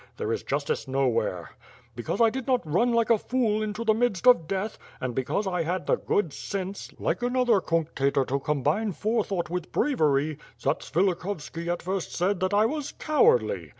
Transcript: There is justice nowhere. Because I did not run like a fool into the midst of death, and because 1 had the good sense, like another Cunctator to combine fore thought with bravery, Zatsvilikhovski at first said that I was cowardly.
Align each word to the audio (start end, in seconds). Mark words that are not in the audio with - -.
There 0.17 0.33
is 0.33 0.41
justice 0.41 0.87
nowhere. 0.87 1.51
Because 1.95 2.21
I 2.21 2.31
did 2.31 2.47
not 2.47 2.65
run 2.65 2.91
like 2.91 3.11
a 3.11 3.19
fool 3.19 3.61
into 3.61 3.83
the 3.85 3.93
midst 3.93 4.25
of 4.25 4.47
death, 4.47 4.79
and 4.99 5.13
because 5.13 5.45
1 5.45 5.61
had 5.63 5.85
the 5.85 5.97
good 5.97 6.33
sense, 6.33 6.91
like 6.97 7.21
another 7.21 7.61
Cunctator 7.61 8.25
to 8.29 8.39
combine 8.39 8.93
fore 8.93 9.23
thought 9.23 9.51
with 9.51 9.71
bravery, 9.71 10.39
Zatsvilikhovski 10.59 11.67
at 11.71 11.83
first 11.83 12.13
said 12.15 12.39
that 12.39 12.51
I 12.51 12.65
was 12.65 12.93
cowardly. 12.93 13.69